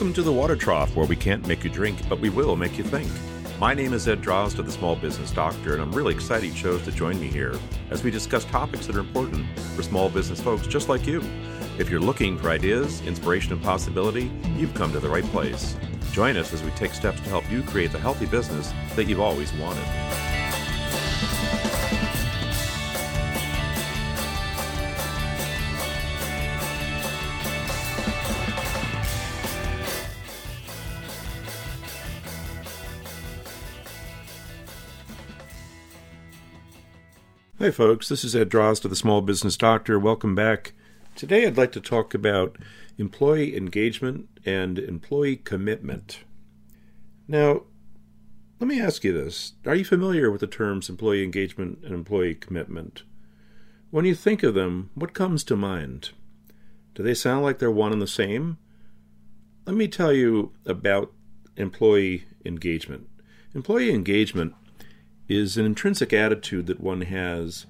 Welcome 0.00 0.14
to 0.14 0.22
the 0.22 0.32
Water 0.32 0.56
Trough, 0.56 0.96
where 0.96 1.04
we 1.04 1.14
can't 1.14 1.46
make 1.46 1.62
you 1.62 1.68
drink, 1.68 2.08
but 2.08 2.20
we 2.20 2.30
will 2.30 2.56
make 2.56 2.78
you 2.78 2.84
think. 2.84 3.06
My 3.58 3.74
name 3.74 3.92
is 3.92 4.08
Ed 4.08 4.22
Drozda, 4.22 4.64
the 4.64 4.72
Small 4.72 4.96
Business 4.96 5.30
Doctor, 5.30 5.74
and 5.74 5.82
I'm 5.82 5.92
really 5.92 6.14
excited 6.14 6.46
you 6.46 6.54
chose 6.54 6.82
to 6.84 6.90
join 6.90 7.20
me 7.20 7.26
here 7.26 7.54
as 7.90 8.02
we 8.02 8.10
discuss 8.10 8.46
topics 8.46 8.86
that 8.86 8.96
are 8.96 9.00
important 9.00 9.46
for 9.76 9.82
small 9.82 10.08
business 10.08 10.40
folks 10.40 10.66
just 10.66 10.88
like 10.88 11.06
you. 11.06 11.22
If 11.78 11.90
you're 11.90 12.00
looking 12.00 12.38
for 12.38 12.48
ideas, 12.48 13.02
inspiration, 13.02 13.52
and 13.52 13.62
possibility, 13.62 14.30
you've 14.56 14.72
come 14.72 14.90
to 14.92 15.00
the 15.00 15.08
right 15.10 15.24
place. 15.24 15.76
Join 16.12 16.38
us 16.38 16.54
as 16.54 16.62
we 16.62 16.70
take 16.70 16.94
steps 16.94 17.20
to 17.20 17.28
help 17.28 17.50
you 17.52 17.62
create 17.62 17.92
the 17.92 17.98
healthy 17.98 18.24
business 18.24 18.72
that 18.96 19.04
you've 19.04 19.20
always 19.20 19.52
wanted. 19.52 19.84
Hey 37.62 37.70
folks, 37.70 38.08
this 38.08 38.24
is 38.24 38.34
Ed 38.34 38.48
Drozda, 38.48 38.88
the 38.88 38.96
Small 38.96 39.20
Business 39.20 39.54
Doctor. 39.54 39.98
Welcome 39.98 40.34
back. 40.34 40.72
Today 41.14 41.46
I'd 41.46 41.58
like 41.58 41.72
to 41.72 41.80
talk 41.80 42.14
about 42.14 42.56
employee 42.96 43.54
engagement 43.54 44.30
and 44.46 44.78
employee 44.78 45.36
commitment. 45.36 46.20
Now, 47.28 47.64
let 48.60 48.66
me 48.66 48.80
ask 48.80 49.04
you 49.04 49.12
this. 49.12 49.52
Are 49.66 49.74
you 49.74 49.84
familiar 49.84 50.30
with 50.30 50.40
the 50.40 50.46
terms 50.46 50.88
employee 50.88 51.22
engagement 51.22 51.80
and 51.84 51.92
employee 51.92 52.34
commitment? 52.34 53.02
When 53.90 54.06
you 54.06 54.14
think 54.14 54.42
of 54.42 54.54
them, 54.54 54.88
what 54.94 55.12
comes 55.12 55.44
to 55.44 55.54
mind? 55.54 56.12
Do 56.94 57.02
they 57.02 57.12
sound 57.12 57.42
like 57.42 57.58
they're 57.58 57.70
one 57.70 57.92
and 57.92 58.00
the 58.00 58.06
same? 58.06 58.56
Let 59.66 59.76
me 59.76 59.86
tell 59.86 60.14
you 60.14 60.54
about 60.64 61.12
employee 61.58 62.24
engagement. 62.42 63.06
Employee 63.54 63.90
engagement 63.90 64.54
is 65.30 65.56
an 65.56 65.64
intrinsic 65.64 66.12
attitude 66.12 66.66
that 66.66 66.80
one 66.80 67.02
has 67.02 67.64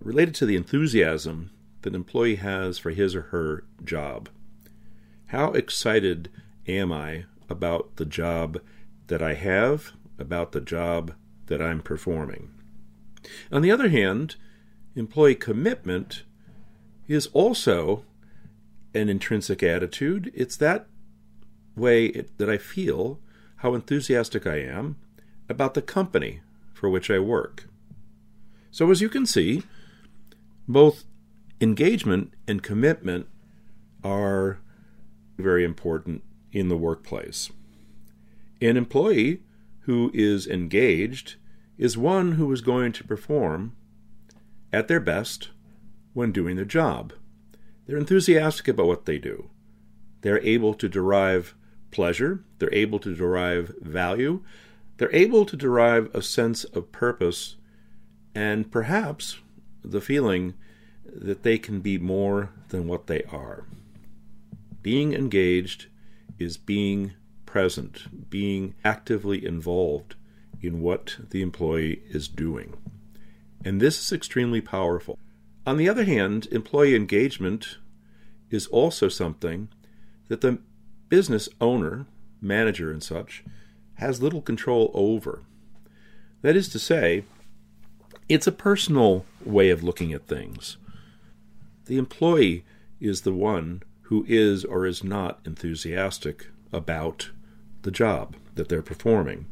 related 0.00 0.36
to 0.36 0.46
the 0.46 0.54
enthusiasm 0.54 1.50
that 1.82 1.90
an 1.90 1.96
employee 1.96 2.36
has 2.36 2.78
for 2.78 2.90
his 2.90 3.16
or 3.16 3.22
her 3.22 3.64
job. 3.84 4.28
How 5.26 5.50
excited 5.50 6.30
am 6.68 6.92
I 6.92 7.24
about 7.50 7.96
the 7.96 8.04
job 8.04 8.60
that 9.08 9.20
I 9.20 9.34
have, 9.34 9.92
about 10.16 10.52
the 10.52 10.60
job 10.60 11.14
that 11.46 11.60
I'm 11.60 11.82
performing? 11.82 12.50
On 13.50 13.62
the 13.62 13.72
other 13.72 13.88
hand, 13.88 14.36
employee 14.94 15.34
commitment 15.34 16.22
is 17.08 17.26
also 17.32 18.04
an 18.94 19.08
intrinsic 19.08 19.60
attitude. 19.60 20.30
It's 20.36 20.56
that 20.58 20.86
way 21.74 22.12
that 22.36 22.48
I 22.48 22.58
feel 22.58 23.18
how 23.56 23.74
enthusiastic 23.74 24.46
I 24.46 24.60
am 24.60 24.96
about 25.48 25.74
the 25.74 25.82
company 25.82 26.42
for 26.82 26.90
which 26.90 27.12
I 27.12 27.20
work. 27.20 27.68
So, 28.72 28.90
as 28.90 29.00
you 29.00 29.08
can 29.08 29.24
see, 29.24 29.62
both 30.66 31.04
engagement 31.60 32.34
and 32.48 32.60
commitment 32.60 33.28
are 34.02 34.58
very 35.38 35.62
important 35.62 36.24
in 36.50 36.68
the 36.68 36.76
workplace. 36.76 37.52
An 38.60 38.76
employee 38.76 39.44
who 39.82 40.10
is 40.12 40.48
engaged 40.48 41.36
is 41.78 41.96
one 41.96 42.32
who 42.32 42.50
is 42.50 42.60
going 42.60 42.90
to 42.94 43.04
perform 43.04 43.76
at 44.72 44.88
their 44.88 44.98
best 44.98 45.50
when 46.14 46.32
doing 46.32 46.56
their 46.56 46.64
job. 46.64 47.12
They're 47.86 47.96
enthusiastic 47.96 48.66
about 48.66 48.88
what 48.88 49.04
they 49.04 49.18
do. 49.18 49.50
They're 50.22 50.44
able 50.44 50.74
to 50.74 50.88
derive 50.88 51.54
pleasure, 51.92 52.42
they're 52.58 52.74
able 52.74 52.98
to 52.98 53.14
derive 53.14 53.72
value, 53.80 54.42
they're 55.02 55.12
able 55.16 55.44
to 55.44 55.56
derive 55.56 56.08
a 56.14 56.22
sense 56.22 56.62
of 56.62 56.92
purpose 56.92 57.56
and 58.36 58.70
perhaps 58.70 59.38
the 59.84 60.00
feeling 60.00 60.54
that 61.04 61.42
they 61.42 61.58
can 61.58 61.80
be 61.80 61.98
more 61.98 62.50
than 62.68 62.86
what 62.86 63.08
they 63.08 63.24
are. 63.24 63.66
Being 64.80 65.12
engaged 65.12 65.86
is 66.38 66.56
being 66.56 67.14
present, 67.46 68.30
being 68.30 68.76
actively 68.84 69.44
involved 69.44 70.14
in 70.60 70.80
what 70.80 71.16
the 71.30 71.42
employee 71.42 72.02
is 72.08 72.28
doing. 72.28 72.72
And 73.64 73.80
this 73.80 74.00
is 74.00 74.12
extremely 74.12 74.60
powerful. 74.60 75.18
On 75.66 75.78
the 75.78 75.88
other 75.88 76.04
hand, 76.04 76.46
employee 76.52 76.94
engagement 76.94 77.78
is 78.52 78.68
also 78.68 79.08
something 79.08 79.68
that 80.28 80.42
the 80.42 80.60
business 81.08 81.48
owner, 81.60 82.06
manager, 82.40 82.92
and 82.92 83.02
such 83.02 83.42
has 83.94 84.22
little 84.22 84.42
control 84.42 84.90
over. 84.94 85.42
That 86.42 86.56
is 86.56 86.68
to 86.70 86.78
say, 86.78 87.24
it's 88.28 88.46
a 88.46 88.52
personal 88.52 89.24
way 89.44 89.70
of 89.70 89.82
looking 89.82 90.12
at 90.12 90.26
things. 90.26 90.76
The 91.86 91.98
employee 91.98 92.64
is 93.00 93.22
the 93.22 93.32
one 93.32 93.82
who 94.02 94.24
is 94.28 94.64
or 94.64 94.86
is 94.86 95.02
not 95.02 95.40
enthusiastic 95.44 96.48
about 96.72 97.30
the 97.82 97.90
job 97.90 98.36
that 98.54 98.68
they're 98.68 98.82
performing. 98.82 99.46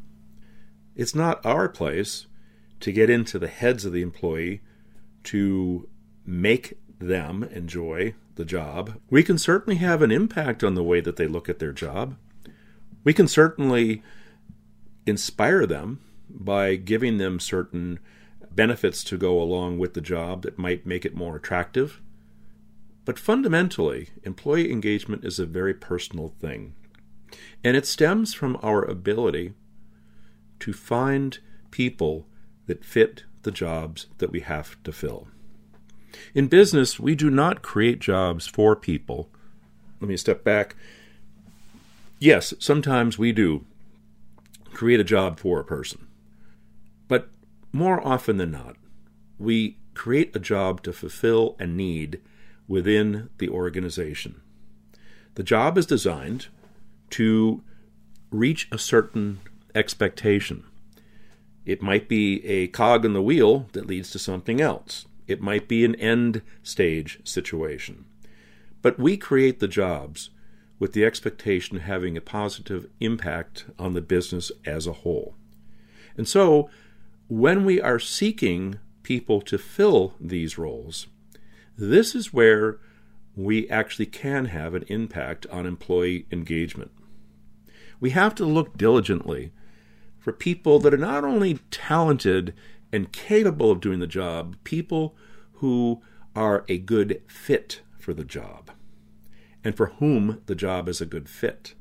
It's 0.95 1.15
not 1.15 1.45
our 1.45 1.69
place 1.69 2.27
to 2.81 2.93
get 2.93 3.11
into 3.11 3.39
the 3.39 3.49
heads 3.49 3.84
of 3.84 3.93
the 3.93 4.03
employee 4.03 4.61
to 5.25 5.89
make 6.25 6.79
them 6.99 7.45
enjoy 7.45 8.15
the 8.37 8.45
job. 8.45 9.00
We 9.11 9.23
can 9.23 9.39
certainly 9.39 9.77
have 9.77 10.03
an 10.03 10.11
impact 10.11 10.62
on 10.62 10.75
the 10.75 10.83
way 10.83 11.00
that 11.00 11.17
they 11.17 11.27
look 11.27 11.49
at 11.49 11.59
their 11.59 11.73
job. 11.73 12.17
We 13.05 13.12
can 13.12 13.29
certainly 13.29 14.03
inspire 15.06 15.66
them 15.66 16.00
by 16.28 16.77
giving 16.77 17.19
them 17.19 17.41
certain 17.41 17.99
benefits 18.53 19.03
to 19.05 19.16
go 19.16 19.41
along 19.41 19.78
with 19.78 19.94
the 19.94 20.00
job 20.00 20.43
that 20.43 20.59
might 20.59 20.87
make 20.87 21.05
it 21.05 21.15
more 21.15 21.37
attractive. 21.37 22.00
But 23.05 23.19
fundamentally, 23.19 24.11
employee 24.22 24.71
engagement 24.71 25.25
is 25.25 25.38
a 25.38 25.47
very 25.47 25.75
personal 25.75 26.28
thing. 26.41 26.75
And 27.65 27.77
it 27.77 27.87
stems 27.87 28.34
from 28.34 28.59
our 28.62 28.83
ability 28.83 29.55
to 30.61 30.72
find 30.72 31.38
people 31.71 32.27
that 32.67 32.84
fit 32.84 33.25
the 33.43 33.50
jobs 33.50 34.06
that 34.19 34.31
we 34.31 34.41
have 34.41 34.82
to 34.84 34.93
fill. 34.93 35.28
In 36.34 36.49
business, 36.49 37.00
we 37.00 37.15
do 37.15 37.31
not 37.31 37.62
create 37.62 38.00
jobs 38.00 38.47
for 38.47 38.77
people. 38.77 39.31
Let 40.00 40.09
me 40.09 40.17
step 40.17 40.44
back. 40.44 40.77
Yes, 42.19 42.53
sometimes 42.59 43.19
we 43.19 43.32
do 43.32 43.65
create 44.81 44.99
a 44.99 45.05
job 45.05 45.39
for 45.39 45.61
a 45.61 45.65
person. 45.65 46.07
But 47.07 47.29
more 47.71 48.01
often 48.03 48.39
than 48.39 48.53
not, 48.53 48.77
we 49.39 49.77
create 49.93 50.35
a 50.35 50.39
job 50.39 50.83
to 50.85 50.93
fulfill 50.95 51.55
a 51.59 51.67
need 51.67 52.19
within 52.67 53.29
the 53.37 53.51
organization. 53.51 54.41
The 55.35 55.43
job 55.43 55.77
is 55.77 55.85
designed 55.85 56.47
to 57.11 57.63
reach 58.31 58.69
a 58.73 58.79
certain 58.79 59.41
expectation. 59.75 60.65
It 61.67 61.83
might 61.83 62.09
be 62.09 62.43
a 62.47 62.69
cog 62.69 63.05
in 63.05 63.12
the 63.12 63.21
wheel 63.21 63.67
that 63.73 63.87
leads 63.87 64.11
to 64.12 64.19
something 64.19 64.62
else. 64.62 65.05
It 65.27 65.43
might 65.43 65.69
be 65.69 65.85
an 65.85 65.95
end 65.97 66.41
stage 66.62 67.21
situation. 67.23 68.07
But 68.81 68.99
we 68.99 69.19
create 69.19 69.61
the 69.61 69.69
jobs 69.69 70.31
with 70.81 70.95
the 70.95 71.05
expectation 71.05 71.77
of 71.77 71.83
having 71.83 72.17
a 72.17 72.23
positive 72.23 72.89
impact 72.99 73.67
on 73.79 73.93
the 73.93 74.01
business 74.01 74.51
as 74.65 74.87
a 74.87 74.95
whole. 74.95 75.37
And 76.17 76.27
so, 76.27 76.69
when 77.29 77.65
we 77.65 77.81
are 77.81 78.00
seeking 78.00 78.81
people 79.05 79.41
to 79.43 79.59
fill 79.59 80.15
these 80.19 80.59
roles, 80.59 81.06
this 81.77 82.15
is 82.15 82.32
where 82.32 82.79
we 83.37 83.69
actually 83.69 84.06
can 84.06 84.47
have 84.47 84.75
an 84.75 84.85
impact 84.88 85.47
on 85.47 85.67
employee 85.67 86.27
engagement. 86.32 86.91
We 88.00 88.11
have 88.11 88.35
to 88.37 88.47
look 88.47 88.76
diligently 88.76 89.53
for 90.19 90.33
people 90.33 90.79
that 90.81 90.94
are 90.94 90.99
not 90.99 91.25
only 91.25 91.59
talented 91.71 92.55
and 92.91 93.12
capable 93.12 93.71
of 93.71 93.81
doing 93.81 94.00
the 94.00 94.06
job, 94.06 94.56
people 94.65 95.15
who 95.55 96.03
are 96.35 96.65
a 96.69 96.79
good 96.79 97.23
fit 97.29 97.83
for 97.99 98.15
the 98.15 98.25
job 98.25 98.71
and 99.65 99.77
for 99.77 99.87
whom 99.99 100.41
the 100.47 100.55
job 100.55 100.89
is 100.89 101.01
a 101.01 101.07
good 101.07 101.29
fit. 101.29 101.75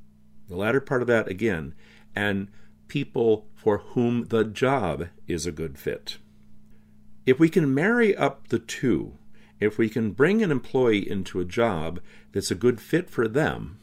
The 0.47 0.55
latter 0.55 0.81
part 0.81 1.01
of 1.01 1.07
that 1.07 1.27
again, 1.27 1.73
and 2.15 2.49
people 2.87 3.47
for 3.55 3.79
whom 3.79 4.25
the 4.25 4.43
job 4.43 5.07
is 5.27 5.45
a 5.45 5.51
good 5.51 5.77
fit. 5.77 6.17
If 7.25 7.39
we 7.39 7.49
can 7.49 7.73
marry 7.73 8.15
up 8.15 8.47
the 8.47 8.59
two, 8.59 9.17
if 9.59 9.77
we 9.77 9.89
can 9.89 10.11
bring 10.11 10.41
an 10.41 10.51
employee 10.51 11.09
into 11.09 11.39
a 11.39 11.45
job 11.45 11.99
that's 12.31 12.51
a 12.51 12.55
good 12.55 12.81
fit 12.81 13.09
for 13.09 13.27
them, 13.27 13.79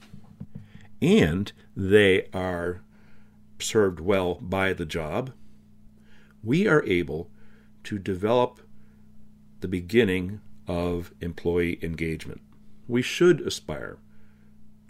and 1.00 1.52
they 1.76 2.26
are 2.32 2.82
served 3.58 4.00
well 4.00 4.34
by 4.40 4.72
the 4.72 4.86
job, 4.86 5.32
we 6.42 6.66
are 6.66 6.84
able 6.84 7.30
to 7.84 7.98
develop 7.98 8.60
the 9.60 9.68
beginning 9.68 10.40
of 10.66 11.12
employee 11.20 11.78
engagement 11.82 12.40
we 12.88 13.02
should 13.02 13.40
aspire 13.40 13.98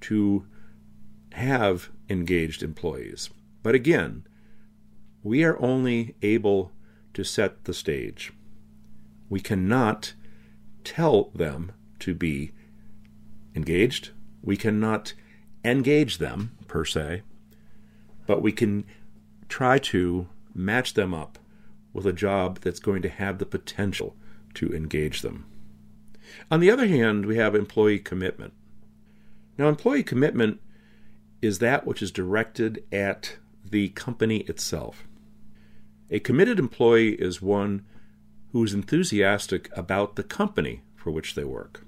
to 0.02 0.46
have 1.32 1.90
engaged 2.08 2.62
employees. 2.62 3.30
But 3.62 3.74
again, 3.74 4.26
we 5.22 5.42
are 5.44 5.60
only 5.60 6.14
able 6.22 6.72
to 7.14 7.24
set 7.24 7.64
the 7.64 7.74
stage. 7.74 8.32
We 9.28 9.40
cannot 9.40 10.14
tell 10.84 11.30
them 11.34 11.72
to 12.00 12.14
be 12.14 12.52
engaged. 13.54 14.10
We 14.42 14.56
cannot 14.56 15.14
engage 15.64 16.18
them, 16.18 16.56
per 16.68 16.84
se, 16.84 17.22
but 18.26 18.40
we 18.40 18.52
can 18.52 18.84
try 19.48 19.78
to 19.78 20.28
match 20.54 20.94
them 20.94 21.12
up 21.12 21.38
with 21.92 22.06
a 22.06 22.12
job 22.12 22.60
that's 22.60 22.78
going 22.78 23.02
to 23.02 23.08
have 23.08 23.38
the 23.38 23.46
potential 23.46 24.14
to 24.54 24.72
engage 24.72 25.22
them. 25.22 25.46
On 26.50 26.60
the 26.60 26.70
other 26.70 26.86
hand, 26.86 27.26
we 27.26 27.36
have 27.36 27.54
employee 27.54 27.98
commitment. 27.98 28.52
Now, 29.58 29.68
employee 29.68 30.02
commitment 30.02 30.60
is 31.42 31.58
that 31.58 31.86
which 31.86 32.02
is 32.02 32.10
directed 32.10 32.84
at 32.92 33.36
the 33.64 33.88
company 33.90 34.38
itself. 34.42 35.06
A 36.10 36.20
committed 36.20 36.58
employee 36.58 37.14
is 37.14 37.42
one 37.42 37.84
who 38.52 38.62
is 38.62 38.74
enthusiastic 38.74 39.68
about 39.76 40.16
the 40.16 40.22
company 40.22 40.82
for 40.94 41.10
which 41.10 41.34
they 41.34 41.44
work. 41.44 41.84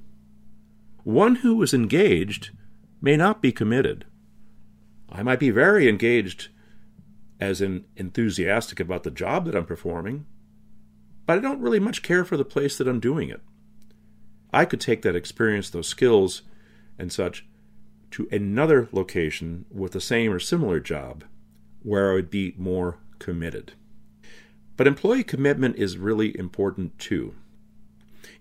One 1.04 1.36
who 1.36 1.62
is 1.62 1.72
engaged 1.72 2.50
may 3.00 3.16
not 3.16 3.40
be 3.40 3.52
committed. 3.52 4.04
I 5.10 5.22
might 5.22 5.38
be 5.38 5.50
very 5.50 5.88
engaged, 5.88 6.48
as 7.40 7.60
in 7.60 7.84
enthusiastic 7.96 8.80
about 8.80 9.04
the 9.04 9.10
job 9.10 9.46
that 9.46 9.54
I'm 9.54 9.64
performing, 9.64 10.26
but 11.24 11.38
I 11.38 11.40
don't 11.40 11.60
really 11.60 11.78
much 11.78 12.02
care 12.02 12.24
for 12.24 12.36
the 12.36 12.44
place 12.44 12.76
that 12.78 12.88
I'm 12.88 13.00
doing 13.00 13.30
it. 13.30 13.40
I 14.52 14.64
could 14.64 14.80
take 14.80 15.02
that 15.02 15.16
experience, 15.16 15.70
those 15.70 15.88
skills, 15.88 16.42
and 16.98 17.12
such 17.12 17.46
to 18.12 18.28
another 18.32 18.88
location 18.92 19.66
with 19.70 19.92
the 19.92 20.00
same 20.00 20.32
or 20.32 20.38
similar 20.38 20.80
job 20.80 21.24
where 21.82 22.10
I 22.10 22.14
would 22.14 22.30
be 22.30 22.54
more 22.56 22.98
committed. 23.18 23.72
But 24.76 24.86
employee 24.86 25.24
commitment 25.24 25.76
is 25.76 25.98
really 25.98 26.36
important 26.38 26.98
too. 26.98 27.34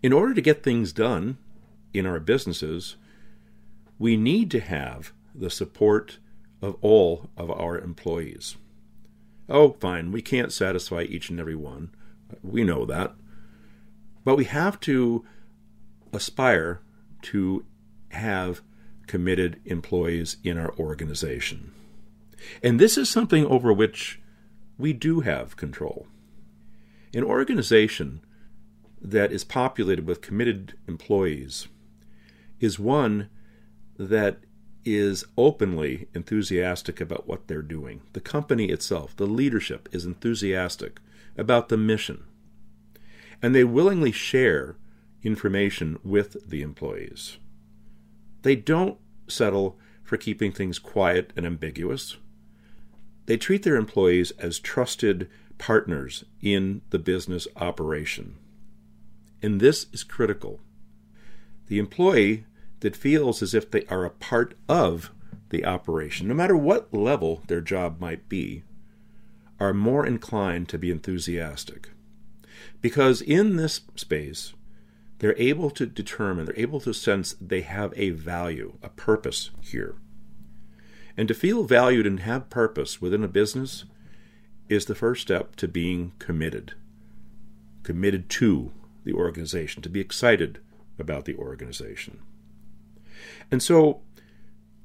In 0.02 0.14
order 0.14 0.34
to 0.34 0.42
get 0.42 0.64
things 0.64 0.94
done 0.94 1.38
in 1.94 2.06
our 2.06 2.20
businesses, 2.20 2.96
we 4.00 4.16
need 4.16 4.52
to 4.52 4.60
have 4.60 5.12
the 5.34 5.50
support 5.50 6.20
of 6.62 6.76
all 6.82 7.30
of 7.36 7.50
our 7.52 7.78
employees. 7.78 8.56
Oh, 9.50 9.74
fine, 9.80 10.12
we 10.12 10.22
can't 10.22 10.52
satisfy 10.52 11.04
each 11.04 11.30
and 11.30 11.40
every 11.40 11.56
one. 11.56 11.92
We 12.44 12.64
know 12.64 12.86
that. 12.86 13.14
But 14.24 14.36
we 14.36 14.46
have 14.46 14.80
to 14.82 15.26
aspire 16.18 16.82
to 17.22 17.64
have 18.10 18.62
committed 19.06 19.62
employees 19.66 20.38
in 20.44 20.58
our 20.58 20.74
organization. 20.78 21.72
And 22.62 22.80
this 22.80 22.98
is 22.98 23.10
something 23.10 23.46
over 23.46 23.72
which 23.72 24.20
we 24.78 24.94
do 24.94 25.22
have 25.22 25.56
control. 25.56 26.08
An 27.14 27.24
organization 27.24 28.22
that 29.02 29.32
is 29.32 29.44
populated 29.44 30.06
with 30.08 30.22
committed 30.22 30.74
employees 30.88 31.68
is 32.60 32.80
one 32.80 33.30
that 33.98 34.40
is 34.84 35.24
openly 35.38 36.08
enthusiastic 36.14 37.00
about 37.00 37.28
what 37.28 37.48
they're 37.48 37.62
doing. 37.62 38.02
The 38.14 38.22
company 38.22 38.66
itself, 38.66 39.16
the 39.16 39.28
leadership, 39.28 39.88
is 39.92 40.06
enthusiastic 40.06 41.00
about 41.38 41.70
the 41.70 41.78
mission. 41.78 42.24
And 43.42 43.54
they 43.54 43.64
willingly 43.64 44.12
share 44.12 44.78
information 45.24 46.00
with 46.04 46.50
the 46.50 46.62
employees. 46.62 47.38
They 48.44 48.56
don't 48.56 48.98
settle 49.28 49.78
for 50.04 50.18
keeping 50.18 50.52
things 50.52 50.80
quiet 50.80 51.34
and 51.36 51.46
ambiguous. 51.46 52.18
They 53.26 53.38
treat 53.38 53.64
their 53.64 53.76
employees 53.76 54.32
as 54.32 54.60
trusted 54.60 55.30
partners 55.58 56.24
in 56.42 56.82
the 56.92 57.00
business 57.00 57.48
operation. 57.56 58.36
And 59.42 59.60
this 59.60 59.88
is 59.92 60.04
critical. 60.04 60.62
The 61.68 61.80
employee 61.80 62.46
that 62.80 62.96
feels 62.96 63.42
as 63.42 63.54
if 63.54 63.70
they 63.70 63.86
are 63.86 64.06
a 64.06 64.10
part 64.10 64.54
of 64.70 65.12
the 65.50 65.66
operation, 65.66 66.28
no 66.28 66.34
matter 66.34 66.56
what 66.56 66.94
level 66.94 67.44
their 67.48 67.62
job 67.62 68.00
might 68.00 68.30
be, 68.30 68.64
are 69.60 69.74
more 69.74 70.06
inclined 70.06 70.70
to 70.70 70.78
be 70.78 70.92
enthusiastic. 70.92 71.90
Because 72.82 73.22
in 73.22 73.56
this 73.56 73.82
space, 73.96 74.54
they're 75.20 75.38
able 75.38 75.70
to 75.72 75.86
determine, 75.86 76.46
they're 76.46 76.60
able 76.60 76.80
to 76.82 76.94
sense 76.94 77.36
they 77.42 77.62
have 77.62 77.94
a 77.96 78.12
value, 78.12 78.78
a 78.84 78.90
purpose 78.90 79.50
here. 79.62 79.96
And 81.16 81.28
to 81.28 81.34
feel 81.34 81.64
valued 81.64 82.06
and 82.06 82.20
have 82.20 82.50
purpose 82.50 83.02
within 83.02 83.24
a 83.24 83.28
business 83.28 83.86
is 84.70 84.86
the 84.86 84.96
first 84.96 85.24
step 85.24 85.56
to 85.56 85.68
being 85.68 86.14
committed. 86.20 86.74
Committed 87.82 88.30
to 88.30 88.72
the 89.04 89.14
organization, 89.14 89.82
to 89.82 89.90
be 89.90 90.00
excited 90.00 90.60
about 91.00 91.26
the 91.26 91.36
organization. 91.36 92.20
And 93.50 93.64
so, 93.64 94.02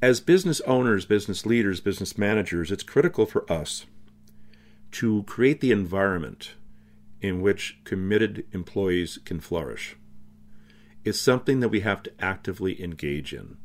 as 0.00 0.20
business 0.20 0.61
owners, 0.62 1.05
business 1.05 1.44
leaders, 1.44 1.81
business 1.81 2.17
managers, 2.17 2.73
it's 2.73 2.82
critical 2.82 3.26
for 3.26 3.50
us 3.52 3.84
to 4.93 5.25
create 5.25 5.61
the 5.61 5.73
environment 5.73 6.55
in 7.20 7.40
which 7.40 7.79
committed 7.84 8.44
employees 8.52 9.19
can 9.25 9.40
flourish 9.40 9.96
is 11.04 11.20
something 11.20 11.60
that 11.60 11.69
we 11.69 11.81
have 11.81 12.02
to 12.04 12.12
actively 12.20 12.82
engage 12.82 13.32
in. 13.32 13.56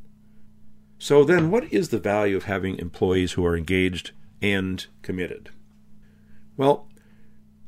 So, 0.99 1.23
then, 1.23 1.51
what 1.51 1.71
is 1.71 1.89
the 1.89 1.99
value 1.99 2.35
of 2.35 2.45
having 2.45 2.79
employees 2.79 3.33
who 3.33 3.45
are 3.45 3.55
engaged 3.55 4.11
and 4.41 4.85
committed? 5.03 5.51
Well, 6.55 6.89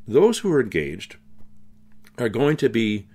those 0.07 0.39
who 0.39 0.51
are 0.51 0.62
engaged 0.62 1.18
are 2.18 2.30
going 2.30 2.57
to 2.57 2.69
be 2.69 3.07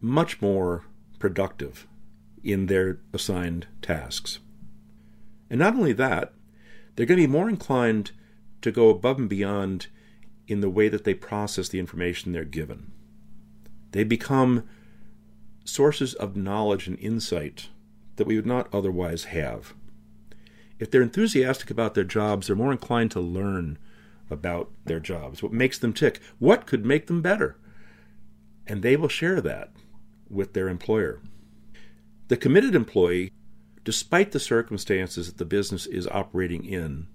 much 0.00 0.42
more 0.42 0.84
productive 1.18 1.86
in 2.44 2.66
their 2.66 2.98
assigned 3.12 3.66
tasks. 3.80 4.38
And 5.48 5.58
not 5.58 5.74
only 5.74 5.92
that, 5.94 6.32
they're 6.94 7.06
going 7.06 7.20
to 7.20 7.26
be 7.26 7.32
more 7.32 7.48
inclined 7.48 8.12
to 8.62 8.70
go 8.70 8.90
above 8.90 9.18
and 9.18 9.28
beyond 9.28 9.86
in 10.46 10.60
the 10.60 10.70
way 10.70 10.88
that 10.88 11.04
they 11.04 11.14
process 11.14 11.68
the 11.68 11.78
information 11.78 12.32
they're 12.32 12.44
given. 12.44 12.92
They 13.92 14.04
become 14.04 14.64
sources 15.64 16.14
of 16.14 16.36
knowledge 16.36 16.86
and 16.86 16.98
insight 16.98 17.68
that 18.16 18.26
we 18.26 18.36
would 18.36 18.46
not 18.46 18.72
otherwise 18.72 19.24
have. 19.24 19.74
If 20.78 20.90
they're 20.90 21.02
enthusiastic 21.02 21.70
about 21.70 21.94
their 21.94 22.04
jobs, 22.04 22.46
they're 22.46 22.56
more 22.56 22.72
inclined 22.72 23.10
to 23.12 23.20
learn 23.20 23.78
about 24.30 24.70
their 24.84 25.00
jobs, 25.00 25.42
what 25.42 25.52
makes 25.52 25.78
them 25.78 25.92
tick, 25.92 26.20
what 26.38 26.66
could 26.66 26.84
make 26.86 27.06
them 27.06 27.20
better. 27.20 27.56
And 28.66 28.82
they 28.82 28.96
will 28.96 29.08
share 29.08 29.40
that 29.40 29.72
with 30.28 30.52
their 30.52 30.68
employer. 30.68 31.20
The 32.28 32.36
committed 32.36 32.74
employee, 32.74 33.32
despite 33.84 34.32
the 34.32 34.40
circumstances 34.40 35.26
that 35.26 35.38
the 35.38 35.44
business 35.44 35.86
is 35.86 36.06
operating 36.08 36.64
in, 36.64 37.08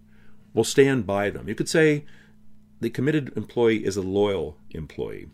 will 0.53 0.63
stand 0.63 1.05
by 1.07 1.29
them. 1.29 1.47
You 1.47 1.55
could 1.55 1.69
say 1.69 2.05
the 2.81 2.89
committed 2.89 3.31
employee 3.35 3.85
is 3.85 3.95
a 3.97 4.01
loyal 4.01 4.57
employee. 4.71 5.27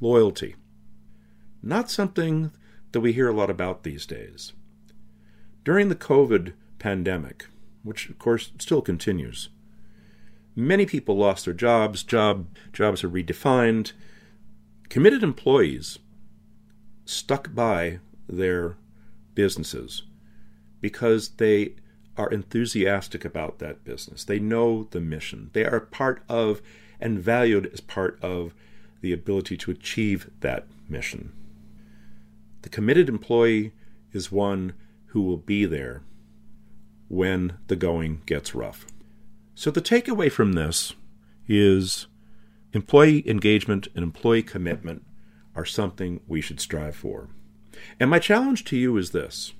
Loyalty 0.00 0.56
not 1.62 1.90
something 1.90 2.52
that 2.92 3.00
we 3.00 3.12
hear 3.12 3.28
a 3.28 3.32
lot 3.32 3.50
about 3.50 3.82
these 3.82 4.06
days. 4.06 4.52
During 5.64 5.88
the 5.88 5.94
COVID 5.94 6.52
pandemic, 6.78 7.46
which 7.82 8.08
of 8.08 8.18
course 8.18 8.52
still 8.58 8.82
continues, 8.82 9.50
many 10.56 10.86
people 10.86 11.16
lost 11.16 11.44
their 11.44 11.54
jobs, 11.54 12.02
job 12.02 12.46
jobs 12.72 13.04
are 13.04 13.10
redefined. 13.10 13.92
Committed 14.88 15.22
employees 15.22 15.98
stuck 17.04 17.54
by 17.54 18.00
their 18.28 18.76
businesses 19.34 20.02
because 20.80 21.30
they 21.30 21.74
are 22.16 22.30
enthusiastic 22.30 23.24
about 23.24 23.58
that 23.58 23.84
business. 23.84 24.24
They 24.24 24.38
know 24.38 24.88
the 24.90 25.00
mission. 25.00 25.50
They 25.52 25.64
are 25.64 25.80
part 25.80 26.22
of 26.28 26.60
and 27.00 27.18
valued 27.18 27.70
as 27.72 27.80
part 27.80 28.18
of 28.20 28.54
the 29.00 29.12
ability 29.12 29.56
to 29.56 29.70
achieve 29.70 30.30
that 30.40 30.66
mission. 30.88 31.32
The 32.62 32.68
committed 32.68 33.08
employee 33.08 33.72
is 34.12 34.32
one 34.32 34.74
who 35.06 35.22
will 35.22 35.38
be 35.38 35.64
there 35.64 36.02
when 37.08 37.58
the 37.66 37.76
going 37.76 38.22
gets 38.26 38.54
rough. 38.54 38.86
So, 39.54 39.70
the 39.70 39.82
takeaway 39.82 40.30
from 40.30 40.52
this 40.52 40.94
is 41.48 42.06
employee 42.72 43.28
engagement 43.28 43.88
and 43.94 44.02
employee 44.02 44.42
commitment 44.42 45.04
are 45.56 45.64
something 45.64 46.20
we 46.28 46.40
should 46.40 46.60
strive 46.60 46.94
for. 46.94 47.28
And 47.98 48.08
my 48.10 48.18
challenge 48.18 48.64
to 48.66 48.76
you 48.76 48.96
is 48.96 49.10
this 49.10 49.52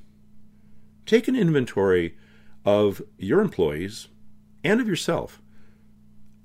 take 1.07 1.27
an 1.27 1.37
inventory 1.37 2.17
of 2.65 3.03
your 3.19 3.41
employees 3.41 4.09
and 4.63 4.81
of 4.81 4.89
yourself. 4.89 5.41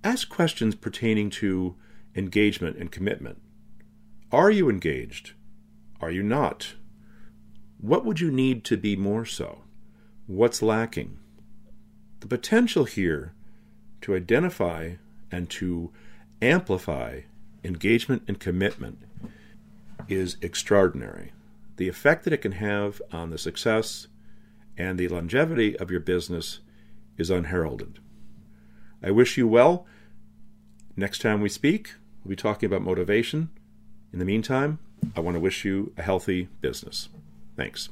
Ask 0.03 0.29
questions 0.29 0.75
pertaining 0.75 1.29
to 1.31 1.75
engagement 2.15 2.77
and 2.77 2.91
commitment. 2.91 3.41
Are 4.31 4.51
you 4.51 4.69
engaged? 4.69 5.33
Are 6.05 6.11
you 6.11 6.21
not? 6.21 6.75
What 7.79 8.05
would 8.05 8.19
you 8.19 8.29
need 8.29 8.63
to 8.65 8.77
be 8.77 8.95
more 8.95 9.25
so? 9.25 9.63
What's 10.27 10.61
lacking? 10.61 11.17
The 12.19 12.27
potential 12.27 12.83
here 12.85 13.33
to 14.01 14.15
identify 14.15 14.97
and 15.31 15.49
to 15.49 15.91
amplify 16.43 17.21
engagement 17.63 18.21
and 18.27 18.39
commitment 18.39 18.99
is 20.07 20.37
extraordinary. 20.43 21.31
The 21.77 21.89
effect 21.89 22.23
that 22.25 22.33
it 22.33 22.43
can 22.43 22.51
have 22.51 23.01
on 23.11 23.31
the 23.31 23.39
success 23.39 24.05
and 24.77 24.99
the 24.99 25.07
longevity 25.07 25.75
of 25.79 25.89
your 25.89 26.01
business 26.01 26.59
is 27.17 27.31
unheralded. 27.31 27.97
I 29.01 29.09
wish 29.09 29.37
you 29.37 29.47
well. 29.47 29.87
Next 30.95 31.23
time 31.23 31.41
we 31.41 31.49
speak, 31.49 31.95
we'll 32.23 32.29
be 32.29 32.35
talking 32.35 32.67
about 32.67 32.83
motivation. 32.83 33.49
In 34.13 34.19
the 34.19 34.25
meantime, 34.25 34.77
I 35.15 35.19
want 35.19 35.35
to 35.35 35.39
wish 35.39 35.65
you 35.65 35.91
a 35.97 36.01
healthy 36.01 36.49
business. 36.61 37.09
Thanks. 37.55 37.89